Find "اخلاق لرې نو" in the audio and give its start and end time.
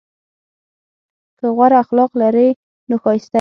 1.83-2.95